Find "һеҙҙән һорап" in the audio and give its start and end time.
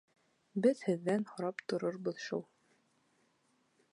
0.85-1.61